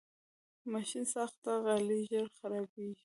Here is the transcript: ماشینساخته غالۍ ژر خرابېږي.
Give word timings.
ماشینساخته 0.73 1.51
غالۍ 1.65 2.01
ژر 2.09 2.27
خرابېږي. 2.37 2.97